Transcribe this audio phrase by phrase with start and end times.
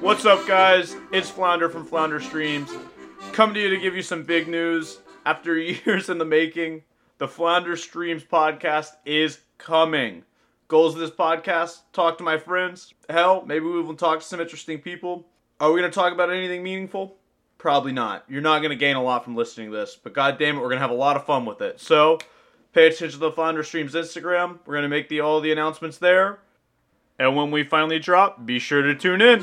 [0.00, 0.94] What's up, guys?
[1.10, 2.70] It's Flounder from Flounder Streams.
[3.32, 4.98] Come to you to give you some big news.
[5.24, 6.82] After years in the making,
[7.18, 10.24] the Flounder Streams podcast is coming.
[10.68, 12.92] Goals of this podcast talk to my friends.
[13.08, 15.26] Hell, maybe we will talk to some interesting people.
[15.60, 17.16] Are we going to talk about anything meaningful?
[17.56, 18.24] Probably not.
[18.28, 20.60] You're not going to gain a lot from listening to this, but god damn it,
[20.60, 21.80] we're going to have a lot of fun with it.
[21.80, 22.18] So,
[22.74, 24.58] pay attention to the Flounder Streams Instagram.
[24.66, 26.40] We're going to make the all the announcements there.
[27.18, 29.40] And when we finally drop, be sure to tune in.